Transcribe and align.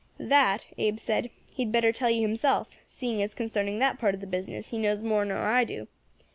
"That," 0.17 0.65
Abe 0.79 0.97
said, 0.97 1.29
"he'd 1.53 1.71
better 1.71 1.91
tell 1.91 2.09
you 2.09 2.23
himself, 2.23 2.69
seeing 2.87 3.21
as 3.21 3.35
concerning 3.35 3.77
that 3.77 3.99
part 3.99 4.15
of 4.15 4.19
the 4.21 4.25
business 4.25 4.69
he 4.69 4.79
knows 4.79 5.03
more 5.03 5.23
nor 5.25 5.37
I 5.45 5.63
do. 5.63 5.87